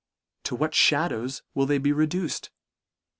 [0.45, 2.49] To what fhadows will they be reduced